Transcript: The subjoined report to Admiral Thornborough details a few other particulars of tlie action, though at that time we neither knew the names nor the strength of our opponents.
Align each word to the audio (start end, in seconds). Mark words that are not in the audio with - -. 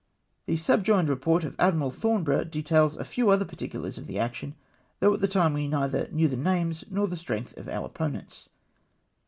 The 0.47 0.55
subjoined 0.57 1.09
report 1.09 1.43
to 1.43 1.53
Admiral 1.59 1.91
Thornborough 1.91 2.45
details 2.49 2.97
a 2.97 3.05
few 3.05 3.29
other 3.29 3.45
particulars 3.45 3.99
of 3.99 4.07
tlie 4.07 4.19
action, 4.19 4.55
though 4.99 5.13
at 5.13 5.21
that 5.21 5.29
time 5.29 5.53
we 5.53 5.67
neither 5.67 6.09
knew 6.11 6.27
the 6.27 6.35
names 6.35 6.83
nor 6.89 7.07
the 7.07 7.15
strength 7.15 7.55
of 7.55 7.69
our 7.69 7.85
opponents. 7.85 8.49